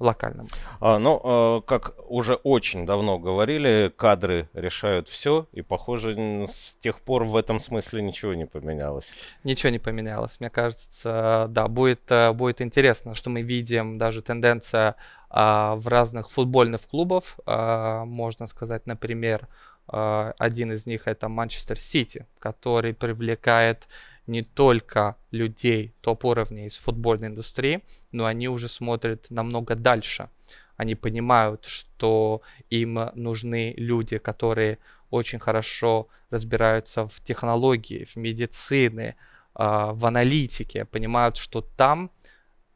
локальным. 0.00 0.46
А, 0.80 0.98
ну, 0.98 1.20
э, 1.22 1.60
как 1.66 1.94
уже 2.08 2.34
очень 2.34 2.86
давно 2.86 3.18
говорили, 3.18 3.92
кадры 3.94 4.48
решают 4.54 5.08
все, 5.08 5.46
и, 5.52 5.60
похоже, 5.60 6.46
с 6.48 6.74
тех 6.76 7.00
пор 7.00 7.24
в 7.24 7.36
этом 7.36 7.60
смысле 7.60 8.02
ничего 8.02 8.34
не 8.34 8.46
поменялось. 8.46 9.10
Ничего 9.44 9.70
не 9.70 9.78
поменялось. 9.78 10.40
Мне 10.40 10.48
кажется, 10.48 11.46
да, 11.50 11.68
будет, 11.68 12.10
э, 12.10 12.32
будет 12.32 12.62
интересно, 12.62 13.14
что 13.14 13.28
мы 13.28 13.42
видим 13.42 13.98
даже 13.98 14.22
тенденция 14.22 14.96
а, 15.28 15.76
в 15.76 15.86
разных 15.86 16.30
футбольных 16.30 16.88
клубов. 16.88 17.38
А, 17.46 18.04
можно 18.04 18.46
сказать, 18.46 18.86
например, 18.86 19.48
один 19.90 20.72
из 20.72 20.86
них 20.86 21.06
это 21.06 21.28
Манчестер 21.28 21.78
Сити, 21.78 22.26
который 22.38 22.94
привлекает 22.94 23.88
не 24.26 24.42
только 24.42 25.16
людей 25.32 25.94
топ-уровня 26.00 26.66
из 26.66 26.76
футбольной 26.76 27.28
индустрии, 27.28 27.82
но 28.12 28.26
они 28.26 28.48
уже 28.48 28.68
смотрят 28.68 29.26
намного 29.30 29.74
дальше. 29.74 30.28
Они 30.76 30.94
понимают, 30.94 31.64
что 31.64 32.42
им 32.70 33.10
нужны 33.14 33.74
люди, 33.76 34.18
которые 34.18 34.78
очень 35.10 35.38
хорошо 35.38 36.08
разбираются 36.30 37.06
в 37.06 37.20
технологии, 37.22 38.04
в 38.04 38.16
медицине, 38.16 39.16
а, 39.54 39.92
в 39.92 40.06
аналитике, 40.06 40.84
понимают, 40.84 41.36
что 41.36 41.60
там 41.60 42.10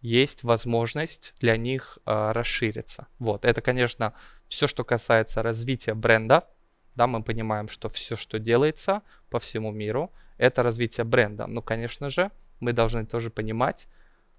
есть 0.00 0.42
возможность 0.42 1.34
для 1.40 1.56
них 1.56 1.98
а, 2.04 2.32
расшириться. 2.32 3.06
Вот, 3.18 3.44
это, 3.44 3.62
конечно, 3.62 4.12
все, 4.48 4.66
что 4.66 4.84
касается 4.84 5.42
развития 5.42 5.94
бренда, 5.94 6.46
да, 6.94 7.06
мы 7.06 7.22
понимаем, 7.22 7.68
что 7.68 7.88
все, 7.88 8.16
что 8.16 8.38
делается 8.38 9.02
по 9.30 9.38
всему 9.38 9.72
миру, 9.72 10.10
это 10.38 10.62
развитие 10.62 11.04
бренда. 11.04 11.46
Ну, 11.46 11.62
конечно 11.62 12.10
же, 12.10 12.30
мы 12.60 12.72
должны 12.72 13.06
тоже 13.06 13.30
понимать, 13.30 13.86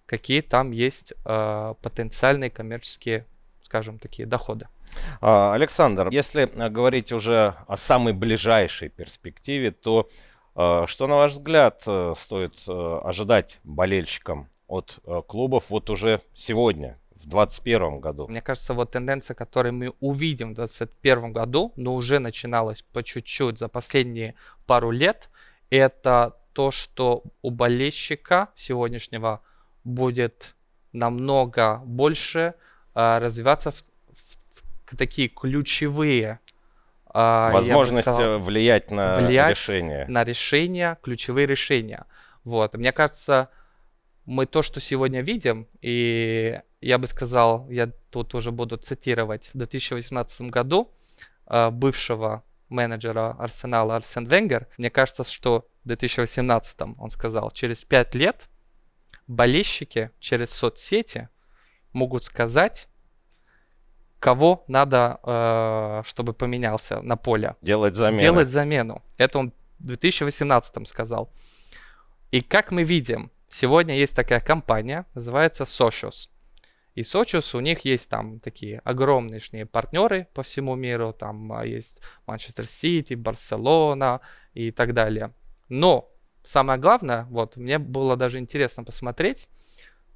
какие 0.06 0.42
там 0.42 0.72
есть 0.72 1.14
э, 1.26 1.74
потенциальные 1.82 2.50
коммерческие, 2.50 3.26
скажем, 3.64 4.00
такие 4.00 4.26
доходы. 4.26 4.68
А, 5.22 5.54
Александр, 5.54 6.10
если 6.10 6.46
говорить 6.70 7.12
уже 7.12 7.56
о 7.68 7.78
самой 7.78 8.14
ближайшей 8.14 8.90
перспективе, 8.90 9.72
то 9.72 10.10
э, 10.56 10.86
что, 10.88 11.08
на 11.08 11.16
ваш 11.16 11.34
взгляд, 11.34 11.84
э, 11.88 12.14
стоит 12.18 12.56
э, 12.68 13.00
ожидать 13.04 13.60
болельщикам 13.64 14.50
от 14.68 15.00
э, 15.06 15.22
клубов 15.28 15.66
вот 15.70 15.90
уже 15.90 16.22
сегодня, 16.34 16.98
в 17.26 17.30
2021 17.30 18.00
году. 18.00 18.28
Мне 18.28 18.42
кажется, 18.42 18.74
вот 18.74 18.92
тенденция, 18.92 19.34
которую 19.34 19.74
мы 19.74 19.94
увидим 20.00 20.52
в 20.52 20.56
2021 20.56 21.34
году, 21.34 21.74
но 21.76 21.96
уже 21.96 22.20
начиналась 22.20 22.84
по 22.84 23.04
чуть-чуть 23.04 23.58
за 23.58 23.68
последние 23.68 24.36
пару 24.68 24.92
лет, 24.92 25.30
это 25.72 26.38
то, 26.54 26.72
что 26.72 27.24
у 27.42 27.50
болельщика 27.50 28.50
сегодняшнего 28.56 29.42
будет 29.84 30.56
намного 30.94 31.82
больше 31.86 32.54
э, 32.94 33.18
развиваться 33.18 33.72
в, 33.72 33.78
в, 33.78 34.94
в 34.94 34.98
такие 34.98 35.28
ключевые 35.28 36.40
э, 37.14 37.50
возможность 37.52 38.04
сказал, 38.04 38.40
влиять 38.40 38.92
на 38.92 39.16
влиять 39.16 39.58
решение. 39.58 40.06
На 40.08 40.24
решения, 40.24 40.98
ключевые 41.02 41.48
решения. 41.48 42.06
Вот. 42.44 42.76
Мне 42.76 42.92
кажется, 42.92 43.50
мы 44.26 44.46
то, 44.46 44.62
что 44.62 44.80
сегодня 44.80 45.22
видим, 45.22 45.68
и 45.82 46.62
я 46.88 46.98
бы 46.98 47.08
сказал, 47.08 47.70
я 47.70 47.88
тут 48.10 48.36
уже 48.36 48.52
буду 48.52 48.78
цитировать, 48.78 49.50
в 49.54 49.58
2018 49.58 50.42
году 50.50 50.92
э, 51.48 51.70
бывшего 51.70 52.44
менеджера 52.70 53.36
Арсенала 53.40 53.96
Арсен 53.96 54.26
Венгер, 54.26 54.68
мне 54.78 54.90
кажется, 54.90 55.24
что 55.24 55.68
в 55.84 55.88
2018 55.88 56.82
он 56.98 57.10
сказал, 57.10 57.52
через 57.52 57.84
5 57.84 58.16
лет 58.16 58.50
болельщики 59.28 60.12
через 60.20 60.52
соцсети 60.52 61.30
могут 61.94 62.24
сказать, 62.24 62.88
кого 64.20 64.64
надо, 64.68 65.20
э, 65.24 66.02
чтобы 66.06 66.34
поменялся 66.34 67.02
на 67.02 67.16
поле. 67.16 67.56
Делать 67.62 67.96
замену. 67.96 68.22
Делать 68.22 68.50
замену. 68.50 69.04
Это 69.18 69.40
он 69.40 69.54
в 69.80 69.86
2018 69.86 70.88
сказал. 70.88 71.32
И 72.32 72.42
как 72.42 72.72
мы 72.72 72.84
видим, 72.84 73.32
Сегодня 73.58 73.96
есть 73.96 74.14
такая 74.14 74.42
компания, 74.42 75.06
называется 75.14 75.64
Socios. 75.64 76.28
И 76.96 77.02
Socios, 77.02 77.56
у 77.56 77.60
них 77.60 77.82
есть 77.82 78.10
там 78.10 78.40
такие 78.40 78.80
огромные 78.80 79.66
партнеры 79.66 80.28
по 80.34 80.44
всему 80.44 80.76
миру, 80.76 81.12
там 81.14 81.52
а, 81.52 81.66
есть 81.66 82.02
Манчестер 82.26 82.66
Сити, 82.66 83.16
Барселона 83.16 84.22
и 84.54 84.72
так 84.72 84.94
далее. 84.94 85.34
Но 85.68 86.10
самое 86.42 86.80
главное, 86.80 87.26
вот 87.26 87.58
мне 87.58 87.80
было 87.80 88.16
даже 88.16 88.40
интересно 88.40 88.86
посмотреть, 88.86 89.50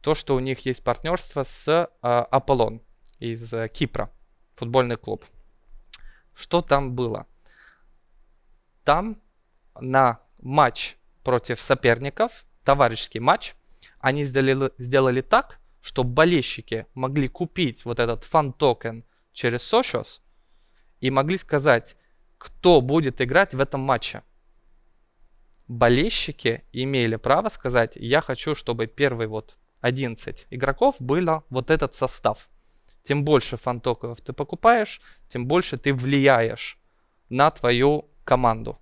то, 0.02 0.16
что 0.16 0.36
у 0.36 0.40
них 0.40 0.66
есть 0.66 0.82
партнерство 0.82 1.44
с 1.44 1.68
э, 1.68 1.88
Аполлон 2.02 2.82
из 3.20 3.54
э, 3.54 3.68
Кипра, 3.68 4.10
футбольный 4.56 4.96
клуб. 4.96 5.26
Что 6.34 6.62
там 6.62 6.94
было? 6.94 7.28
Там 8.86 9.22
на 9.78 10.22
матч 10.40 10.96
против 11.26 11.60
соперников 11.60 12.46
товарищеский 12.64 13.20
матч, 13.20 13.56
они 14.00 14.24
сделали, 14.24 14.72
сделали 14.78 15.20
так, 15.20 15.60
что 15.82 16.04
болельщики 16.04 16.86
могли 16.94 17.28
купить 17.28 17.86
вот 17.86 18.00
этот 18.00 18.24
фан-токен 18.24 19.06
через 19.34 19.74
Socios 19.74 20.22
и 21.00 21.10
могли 21.12 21.38
сказать, 21.38 21.96
кто 22.38 22.82
будет 22.82 23.22
играть 23.22 23.54
в 23.54 23.60
этом 23.60 23.82
матче. 23.82 24.24
Болельщики 25.68 26.64
имели 26.74 27.16
право 27.16 27.50
сказать, 27.50 27.96
я 27.96 28.22
хочу, 28.22 28.56
чтобы 28.56 28.88
первый 28.88 29.28
вот 29.28 29.58
11 29.82 30.48
игроков 30.50 30.96
было 31.00 31.44
вот 31.50 31.70
этот 31.70 31.94
состав. 31.94 32.50
Тем 33.04 33.24
больше 33.24 33.56
фантоков 33.56 34.20
ты 34.22 34.34
покупаешь, 34.34 35.02
тем 35.30 35.48
больше 35.48 35.78
ты 35.78 35.94
влияешь 35.94 36.80
на 37.30 37.50
твою 37.52 38.10
команду. 38.24 38.80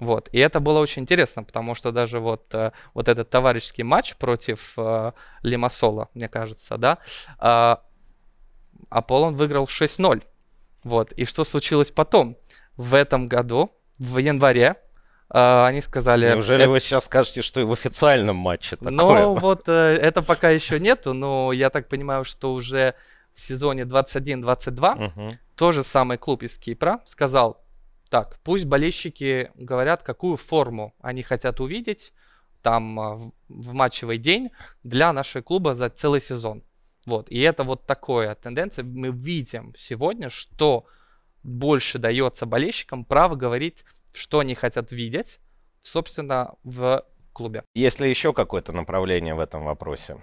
Вот. 0.00 0.28
И 0.32 0.38
это 0.38 0.60
было 0.60 0.78
очень 0.80 1.02
интересно, 1.02 1.44
потому 1.44 1.74
что 1.74 1.92
даже 1.92 2.18
вот, 2.18 2.52
э, 2.54 2.72
вот 2.94 3.08
этот 3.08 3.30
товарищеский 3.30 3.84
матч 3.84 4.16
против 4.16 4.74
э, 4.76 5.12
Лимассола, 5.42 6.08
мне 6.14 6.28
кажется, 6.28 6.78
да, 6.78 6.98
э, 7.38 7.76
Аполлон 8.88 9.36
выиграл 9.36 9.66
6-0. 9.66 10.24
Вот. 10.82 11.12
И 11.12 11.24
что 11.24 11.44
случилось 11.44 11.90
потом? 11.90 12.36
В 12.76 12.94
этом 12.94 13.28
году, 13.28 13.70
в 13.98 14.18
январе, 14.18 14.76
А, 15.32 15.66
они 15.66 15.80
сказали... 15.80 16.32
Неужели 16.32 16.62
это... 16.62 16.70
вы 16.70 16.80
сейчас 16.80 17.04
скажете, 17.04 17.42
что 17.42 17.60
и 17.60 17.64
в 17.64 17.72
официальном 17.72 18.36
матче 18.36 18.76
такое? 18.76 18.92
Ну, 18.92 19.34
вот 19.36 19.68
э, 19.68 19.72
это 19.72 20.22
пока 20.22 20.50
еще 20.50 20.80
нету, 20.80 21.12
но 21.12 21.52
я 21.52 21.70
так 21.70 21.88
понимаю, 21.88 22.24
что 22.24 22.52
уже 22.52 22.94
в 23.34 23.40
сезоне 23.40 23.82
21-22 23.82 25.06
угу. 25.06 25.38
тот 25.54 25.74
же 25.74 25.84
самый 25.84 26.18
клуб 26.18 26.42
из 26.42 26.58
Кипра 26.58 27.00
сказал, 27.04 27.59
так, 28.10 28.40
пусть 28.42 28.64
болельщики 28.64 29.52
говорят, 29.54 30.02
какую 30.02 30.36
форму 30.36 30.94
они 31.00 31.22
хотят 31.22 31.60
увидеть 31.60 32.12
там 32.60 33.00
а, 33.00 33.14
в, 33.48 33.72
матчевый 33.72 34.18
день 34.18 34.50
для 34.82 35.12
нашего 35.12 35.42
клуба 35.42 35.74
за 35.74 35.88
целый 35.88 36.20
сезон. 36.20 36.64
Вот, 37.06 37.30
и 37.30 37.40
это 37.40 37.62
вот 37.62 37.86
такая 37.86 38.34
тенденция. 38.34 38.84
Мы 38.84 39.10
видим 39.10 39.74
сегодня, 39.78 40.28
что 40.28 40.86
больше 41.42 41.98
дается 41.98 42.46
болельщикам 42.46 43.04
право 43.04 43.36
говорить, 43.36 43.84
что 44.12 44.40
они 44.40 44.54
хотят 44.54 44.90
видеть, 44.90 45.38
собственно, 45.80 46.56
в 46.64 47.06
клубе. 47.32 47.62
Есть 47.74 48.00
ли 48.00 48.10
еще 48.10 48.32
какое-то 48.32 48.72
направление 48.72 49.34
в 49.34 49.40
этом 49.40 49.64
вопросе? 49.64 50.22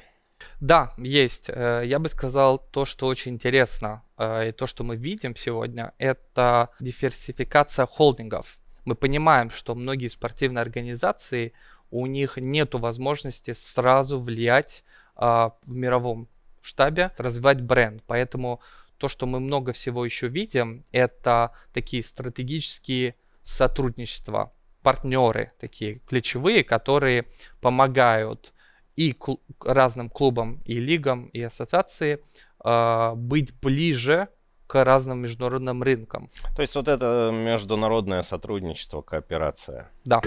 Да, 0.60 0.94
есть. 0.98 1.50
Э, 1.50 1.84
я 1.86 2.00
бы 2.00 2.10
сказал, 2.10 2.60
то, 2.60 2.86
что 2.86 3.08
очень 3.08 3.34
интересно, 3.34 4.04
э, 4.18 4.50
и 4.50 4.52
то, 4.52 4.68
что 4.68 4.84
мы 4.84 4.96
видим 4.96 5.36
сегодня, 5.36 5.94
это 5.98 6.70
диверсификация 6.80 7.86
холдингов. 7.86 8.60
Мы 8.86 8.96
понимаем, 8.96 9.50
что 9.50 9.76
многие 9.76 10.08
спортивные 10.08 10.62
организации, 10.62 11.54
у 11.92 12.06
них 12.06 12.38
нет 12.38 12.74
возможности 12.74 13.52
сразу 13.54 14.20
влиять 14.20 14.84
а, 15.16 15.54
в 15.66 15.76
мировом 15.76 16.28
штабе, 16.62 17.12
развивать 17.18 17.62
бренд. 17.62 18.04
Поэтому 18.08 18.62
то, 18.98 19.08
что 19.08 19.26
мы 19.26 19.40
много 19.40 19.74
всего 19.74 20.06
еще 20.06 20.28
видим, 20.28 20.86
это 20.92 21.52
такие 21.74 22.04
стратегические 22.04 23.16
сотрудничества, 23.44 24.54
партнеры 24.84 25.52
такие 25.60 26.00
ключевые, 26.08 26.64
которые 26.64 27.26
помогают 27.62 28.54
и 28.98 29.14
кл- 29.14 29.40
разным 29.64 30.10
клубам, 30.10 30.60
и 30.66 30.74
лигам, 30.80 31.28
и 31.28 31.42
ассоциации 31.42 32.20
э, 32.66 33.14
быть 33.16 33.58
ближе 33.62 34.28
к 34.66 34.84
разным 34.84 35.20
международным 35.20 35.82
рынкам. 35.82 36.30
То 36.56 36.62
есть 36.62 36.76
вот 36.76 36.90
это 36.90 37.32
международное 37.32 38.22
сотрудничество, 38.22 39.02
кооперация. 39.02 39.90
Да. 40.04 40.22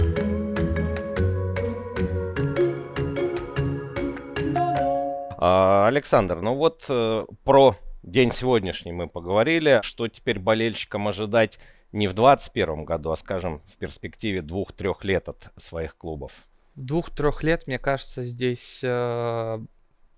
А, 5.43 5.87
Александр, 5.89 6.41
ну 6.41 6.55
вот 6.55 6.85
э, 6.89 7.25
про 7.45 7.77
день 8.03 8.31
сегодняшний 8.31 8.93
мы 8.93 9.09
поговорили. 9.09 9.81
Что 9.83 10.07
теперь 10.09 10.39
болельщикам 10.39 11.09
ожидать 11.09 11.59
не 11.93 12.07
в 12.07 12.15
2021 12.15 12.85
году, 12.85 13.11
а, 13.11 13.17
скажем, 13.17 13.63
в 13.67 13.77
перспективе 13.77 14.43
двух-трех 14.43 15.05
лет 15.05 15.29
от 15.29 15.51
своих 15.57 15.97
клубов? 15.97 16.47
Двух-трех 16.81 17.43
лет, 17.43 17.67
мне 17.67 17.79
кажется, 17.79 18.23
здесь, 18.23 18.81
э, 18.83 19.59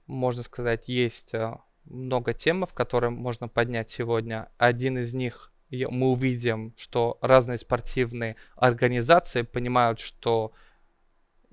можно 0.06 0.42
сказать, 0.44 0.86
есть 0.86 1.34
э, 1.34 1.56
много 1.86 2.34
тем, 2.34 2.64
которые 2.72 3.10
можно 3.10 3.48
поднять 3.48 3.90
сегодня. 3.90 4.48
Один 4.58 4.96
из 4.96 5.12
них 5.12 5.52
мы 5.72 6.10
увидим, 6.10 6.72
что 6.76 7.18
разные 7.20 7.58
спортивные 7.58 8.36
организации 8.54 9.42
понимают, 9.42 9.98
что 9.98 10.52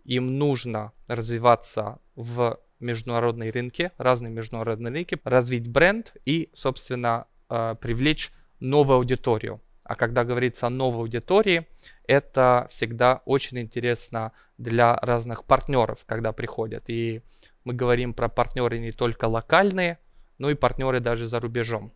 им 0.04 0.38
нужно 0.38 0.92
развиваться 1.08 1.98
в 2.14 2.60
международные 2.80 3.50
рынки, 3.50 3.92
разные 3.98 4.32
международные 4.32 4.94
рынки, 4.94 5.20
развить 5.24 5.72
бренд 5.72 6.14
и, 6.24 6.52
собственно, 6.54 7.26
э, 7.50 7.76
привлечь 7.82 8.32
новую 8.60 8.98
аудиторию. 8.98 9.60
А 9.90 9.96
когда 9.96 10.24
говорится 10.24 10.68
о 10.68 10.70
новой 10.70 11.00
аудитории, 11.00 11.66
это 12.06 12.68
всегда 12.70 13.24
очень 13.26 13.58
интересно 13.58 14.34
для 14.60 14.96
разных 14.98 15.46
партнеров, 15.46 16.06
когда 16.06 16.32
приходят. 16.32 16.92
И 16.92 17.24
мы 17.64 17.74
говорим 17.74 18.14
про 18.14 18.30
партнеры 18.30 18.78
не 18.78 18.92
только 18.92 19.26
локальные, 19.26 19.98
но 20.38 20.52
и 20.52 20.54
партнеры 20.54 21.00
даже 21.00 21.26
за 21.26 21.40
рубежом. 21.40 21.92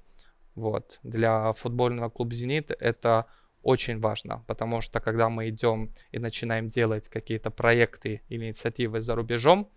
Вот. 0.55 0.97
Для 1.03 1.53
футбольного 1.53 2.09
клуба 2.09 2.33
«Зенит» 2.33 2.71
это 2.71 3.27
очень 3.61 3.99
важно, 3.99 4.43
потому 4.47 4.81
что 4.81 4.99
когда 4.99 5.29
мы 5.29 5.49
идем 5.49 5.91
и 6.11 6.17
начинаем 6.17 6.65
делать 6.65 7.09
какие-то 7.09 7.51
проекты 7.51 8.23
или 8.27 8.45
инициативы 8.45 9.01
за 9.01 9.13
рубежом, 9.13 9.69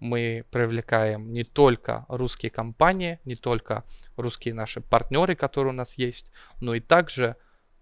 мы 0.00 0.44
привлекаем 0.50 1.32
не 1.32 1.44
только 1.44 2.04
русские 2.08 2.50
компании, 2.50 3.20
не 3.24 3.36
только 3.36 3.84
русские 4.18 4.52
наши 4.52 4.82
партнеры, 4.82 5.34
которые 5.34 5.72
у 5.72 5.76
нас 5.76 5.96
есть, 5.96 6.30
но 6.60 6.74
и 6.74 6.80
также 6.80 7.36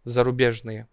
зарубежные 0.04 0.88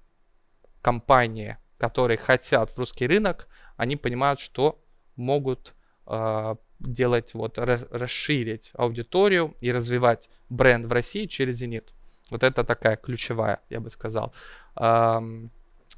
компании, 0.82 1.58
которые 1.78 2.18
хотят 2.18 2.70
в 2.70 2.78
русский 2.78 3.08
рынок, 3.08 3.48
они 3.78 3.96
понимают, 3.96 4.40
что 4.40 4.84
могут 5.16 5.74
э, 6.06 6.56
делать, 6.80 7.34
вот, 7.34 7.58
расширить 7.58 8.72
аудиторию 8.74 9.56
и 9.60 9.72
развивать 9.72 10.30
бренд 10.50 10.86
в 10.86 10.92
России 10.92 11.26
через 11.26 11.58
Зенит. 11.58 11.94
Вот 12.30 12.44
это 12.44 12.64
такая 12.64 12.96
ключевая, 12.96 13.60
я 13.70 13.80
бы 13.80 13.90
сказал. 13.90 14.34
Эм, 14.76 15.52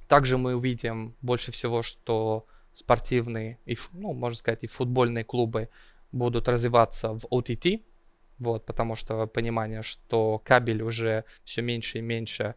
также 0.07 0.37
мы 0.37 0.55
увидим 0.55 1.15
больше 1.21 1.51
всего, 1.51 1.81
что 1.81 2.47
спортивные, 2.73 3.59
и, 3.65 3.75
ну, 3.93 4.13
можно 4.13 4.37
сказать, 4.37 4.63
и 4.63 4.67
футбольные 4.67 5.23
клубы 5.23 5.69
будут 6.11 6.47
развиваться 6.47 7.13
в 7.13 7.25
OTT, 7.31 7.83
вот, 8.39 8.65
потому 8.65 8.95
что 8.95 9.27
понимание, 9.27 9.83
что 9.83 10.39
кабель 10.39 10.81
уже 10.81 11.25
все 11.43 11.61
меньше 11.61 11.99
и 11.99 12.01
меньше 12.01 12.55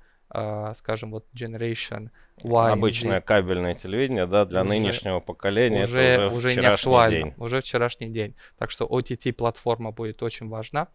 скажем, 0.75 1.13
вот 1.13 1.27
Generation 1.35 2.11
Y. 2.43 2.73
Обычное 2.73 3.21
Z. 3.21 3.27
кабельное 3.27 3.75
телевидение, 3.75 4.27
да, 4.27 4.45
для 4.45 4.63
уже, 4.63 4.71
нынешнего 4.71 5.21
поколения 5.21 5.85
уже, 5.85 6.01
это 6.01 6.27
уже, 6.27 6.37
уже 6.37 6.61
не 6.61 6.67
актуально, 6.67 7.31
день. 7.31 7.35
уже 7.39 7.61
вчерашний 7.61 8.09
день. 8.09 8.35
Так 8.59 8.71
что 8.71 8.87
OTT-платформа 8.87 9.93
будет 9.93 10.23
очень 10.23 10.49
важна. 10.49 10.89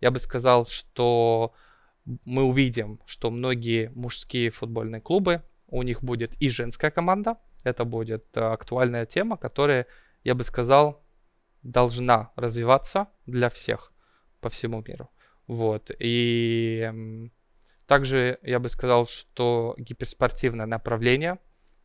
Я 0.00 0.10
бы 0.10 0.18
сказал, 0.18 0.66
что 0.66 1.52
мы 2.24 2.44
увидим, 2.44 3.00
что 3.06 3.30
многие 3.30 3.90
мужские 3.94 4.50
футбольные 4.50 5.00
клубы, 5.00 5.42
у 5.68 5.82
них 5.82 6.02
будет 6.02 6.34
и 6.40 6.48
женская 6.48 6.90
команда, 6.90 7.36
это 7.64 7.84
будет 7.84 8.24
э, 8.36 8.40
актуальная 8.40 9.06
тема, 9.06 9.36
которая, 9.36 9.86
я 10.22 10.34
бы 10.34 10.44
сказал, 10.44 11.02
должна 11.62 12.30
развиваться 12.36 13.08
для 13.26 13.48
всех 13.50 13.92
по 14.40 14.48
всему 14.48 14.82
миру. 14.86 15.10
Вот. 15.48 15.90
И 15.98 17.30
также 17.86 18.38
я 18.42 18.58
бы 18.58 18.68
сказал, 18.68 19.06
что 19.06 19.74
гиперспортивное 19.78 20.66
направление 20.66 21.38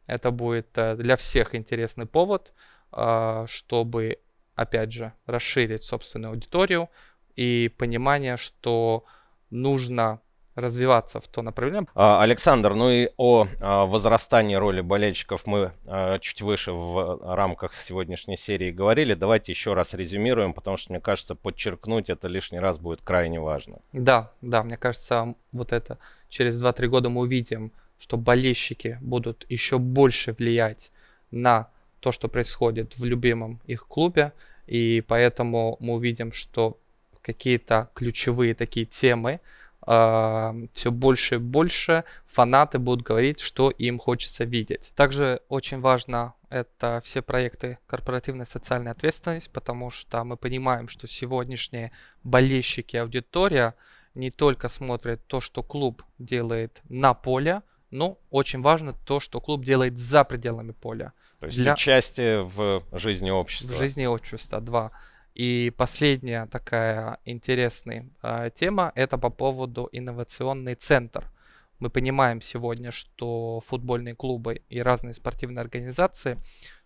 это 0.08 0.32
будет 0.32 0.78
э, 0.78 0.96
для 0.96 1.16
всех 1.16 1.56
интересный 1.56 2.06
повод, 2.06 2.54
а, 2.92 3.46
чтобы, 3.48 4.20
опять 4.56 4.92
же, 4.92 5.14
расширить 5.26 5.84
собственную 5.84 6.32
аудиторию 6.32 6.90
и 7.36 7.74
понимание, 7.78 8.38
что 8.38 9.06
нужно 9.50 10.22
развиваться 10.62 11.20
в 11.20 11.28
то 11.28 11.42
направление. 11.42 11.88
А, 11.96 12.22
Александр, 12.22 12.74
ну 12.74 12.90
и 12.90 13.10
о 13.18 13.48
а, 13.60 13.86
возрастании 13.86 14.56
роли 14.56 14.82
болельщиков 14.82 15.46
мы 15.46 15.74
а, 15.88 16.20
чуть 16.20 16.42
выше 16.42 16.72
в 16.72 17.36
рамках 17.36 17.74
сегодняшней 17.74 18.38
серии 18.38 18.72
говорили. 18.72 19.14
Давайте 19.14 19.52
еще 19.52 19.74
раз 19.74 19.94
резюмируем, 19.94 20.54
потому 20.54 20.78
что, 20.78 20.92
мне 20.94 21.02
кажется, 21.02 21.36
подчеркнуть 21.36 22.10
это 22.10 22.28
лишний 22.28 22.60
раз 22.60 22.78
будет 22.78 23.02
крайне 23.02 23.40
важно. 23.40 23.80
Да, 23.94 24.32
да, 24.42 24.64
мне 24.64 24.78
кажется, 24.78 25.36
вот 25.52 25.74
это 25.74 25.98
через 26.30 26.64
2-3 26.64 26.88
года 26.88 27.10
мы 27.10 27.22
увидим, 27.22 27.72
что 28.00 28.18
болельщики 28.18 28.98
будут 29.02 29.46
еще 29.50 29.78
больше 29.78 30.34
влиять 30.34 30.92
на 31.30 31.68
то, 32.00 32.12
что 32.12 32.28
происходит 32.28 32.98
в 32.98 33.06
любимом 33.06 33.62
их 33.66 33.88
клубе, 33.88 34.34
и 34.66 35.04
поэтому 35.08 35.78
мы 35.80 35.94
увидим, 35.94 36.32
что 36.32 36.78
какие-то 37.22 37.90
ключевые 37.94 38.56
такие 38.56 38.86
темы, 38.86 39.40
э, 39.86 40.68
все 40.74 40.92
больше 40.92 41.36
и 41.36 41.38
больше 41.38 42.04
фанаты 42.26 42.80
будут 42.80 43.06
говорить, 43.06 43.40
что 43.40 43.70
им 43.70 44.00
хочется 44.00 44.44
видеть. 44.44 44.92
Также 44.96 45.42
очень 45.50 45.80
важно 45.80 46.34
это 46.50 47.02
все 47.04 47.22
проекты 47.22 47.80
корпоративной 47.88 48.46
социальной 48.46 48.92
ответственности, 48.92 49.50
потому 49.52 49.90
что 49.90 50.24
мы 50.24 50.38
понимаем, 50.38 50.88
что 50.88 51.08
сегодняшние 51.08 51.92
болельщики, 52.24 52.98
аудитория 52.98 53.76
не 54.14 54.32
только 54.32 54.68
смотрят 54.68 55.26
то, 55.28 55.40
что 55.40 55.64
клуб 55.64 56.04
делает 56.20 56.82
на 56.90 57.14
поле, 57.14 57.62
но 57.90 58.18
очень 58.30 58.62
важно 58.62 58.94
то, 58.94 59.20
что 59.20 59.40
клуб 59.40 59.64
делает 59.64 59.98
за 59.98 60.24
пределами 60.24 60.72
поля. 60.72 61.14
То 61.40 61.48
есть 61.48 61.58
для... 61.58 61.74
участие 61.74 62.44
в 62.44 62.84
жизни 62.92 63.30
общества. 63.30 63.74
В 63.74 63.78
жизни 63.78 64.06
общества, 64.06 64.62
два. 64.62 64.92
И 65.34 65.72
последняя 65.78 66.46
такая 66.48 67.20
интересная 67.26 68.10
э, 68.22 68.50
тема 68.54 68.92
это 68.96 69.18
по 69.18 69.30
поводу 69.30 69.88
инновационный 69.92 70.76
центр. 70.76 71.32
Мы 71.80 71.90
понимаем 71.90 72.42
сегодня, 72.42 72.92
что 72.92 73.60
футбольные 73.62 74.14
клубы 74.14 74.62
и 74.70 74.82
разные 74.82 75.14
спортивные 75.14 75.62
организации, 75.62 76.38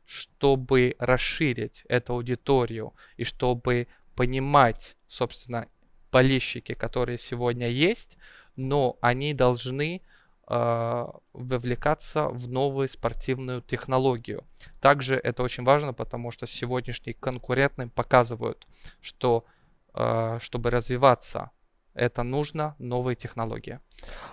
чтобы 0.05 0.95
расширить 0.99 1.83
эту 1.89 2.13
аудиторию 2.13 2.93
и 3.17 3.23
чтобы 3.23 3.87
понимать, 4.15 4.95
собственно, 5.07 5.67
болельщики, 6.11 6.75
которые 6.75 7.17
сегодня 7.17 7.67
есть, 7.67 8.17
но 8.55 8.97
они 9.01 9.33
должны 9.33 9.97
э, 9.97 10.14
вовлекаться 10.47 12.27
в 12.27 12.51
новую 12.51 12.87
спортивную 12.87 13.61
технологию. 13.61 14.43
Также 14.79 15.15
это 15.15 15.41
очень 15.41 15.63
важно, 15.63 15.93
потому 15.93 16.31
что 16.31 16.45
сегодняшние 16.45 17.15
конкурентные 17.15 17.87
показывают, 17.87 18.67
что 19.01 19.45
э, 19.95 20.37
чтобы 20.39 20.69
развиваться, 20.69 21.49
это 21.95 22.23
нужно 22.23 22.75
новые 22.77 23.15
технологии. 23.15 23.79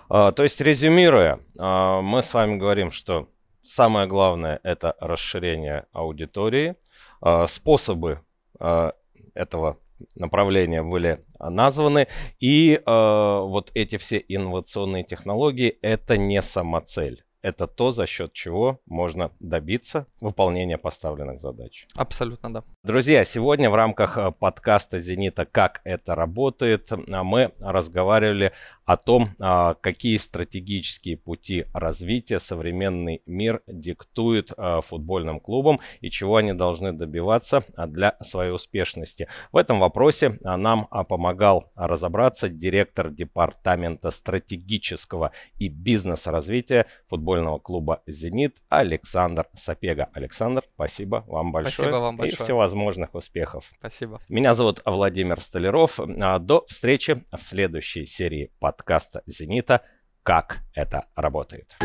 А, 0.08 0.32
то 0.32 0.42
есть, 0.42 0.60
резюмируя, 0.60 1.40
а, 1.58 2.02
мы 2.02 2.22
с 2.22 2.34
вами 2.34 2.56
говорим, 2.56 2.90
что 2.90 3.28
самое 3.62 4.06
главное 4.06 4.60
это 4.62 4.94
расширение 5.00 5.86
аудитории. 5.92 6.74
А, 7.20 7.46
способы 7.46 8.20
а, 8.58 8.94
этого 9.34 9.78
направления 10.14 10.82
были 10.82 11.24
названы. 11.38 12.08
И 12.40 12.74
э, 12.74 12.80
вот 12.86 13.70
эти 13.74 13.96
все 13.96 14.22
инновационные 14.26 15.04
технологии 15.04 15.78
это 15.82 16.16
не 16.16 16.40
самоцель 16.42 17.22
это 17.42 17.66
то, 17.66 17.90
за 17.90 18.06
счет 18.06 18.32
чего 18.32 18.80
можно 18.86 19.32
добиться 19.40 20.06
выполнения 20.20 20.78
поставленных 20.78 21.40
задач. 21.40 21.86
Абсолютно, 21.96 22.52
да. 22.52 22.64
Друзья, 22.84 23.24
сегодня 23.24 23.68
в 23.68 23.74
рамках 23.74 24.16
э, 24.16 24.30
подкаста 24.30 25.00
«Зенита. 25.00 25.44
Как 25.44 25.80
это 25.84 26.14
работает» 26.14 26.90
а, 26.92 27.24
мы 27.24 27.52
разговаривали 27.60 28.52
о 28.84 28.96
том, 28.96 29.26
а, 29.40 29.74
какие 29.74 30.16
стратегические 30.16 31.16
пути 31.16 31.66
развития 31.74 32.38
современный 32.38 33.22
мир 33.26 33.62
диктует 33.66 34.52
а, 34.56 34.80
футбольным 34.80 35.40
клубам 35.40 35.80
и 36.00 36.10
чего 36.10 36.36
они 36.36 36.52
должны 36.52 36.92
добиваться 36.92 37.64
для 37.88 38.16
своей 38.20 38.52
успешности. 38.52 39.26
В 39.50 39.56
этом 39.56 39.80
вопросе 39.80 40.38
нам 40.42 40.86
помогал 40.86 41.70
разобраться 41.74 42.48
директор 42.48 43.10
департамента 43.10 44.10
стратегического 44.10 45.32
и 45.58 45.68
бизнес-развития 45.68 46.86
футбольного 47.08 47.31
футбольного 47.32 47.58
клуба 47.58 48.02
«Зенит» 48.06 48.58
Александр 48.68 49.46
Сапега. 49.54 50.10
Александр, 50.12 50.64
спасибо 50.74 51.24
вам 51.26 51.50
большое. 51.50 51.72
Спасибо 51.72 51.96
вам 51.96 52.16
большое. 52.16 52.38
И 52.38 52.42
всевозможных 52.42 53.14
успехов. 53.14 53.70
Спасибо. 53.78 54.20
Меня 54.28 54.52
зовут 54.52 54.82
Владимир 54.84 55.40
Столяров. 55.40 55.98
А, 55.98 56.38
до 56.38 56.64
встречи 56.66 57.24
в 57.32 57.42
следующей 57.42 58.04
серии 58.04 58.50
подкаста 58.58 59.22
«Зенита. 59.26 59.80
Как 60.22 60.58
это 60.74 61.06
работает». 61.14 61.78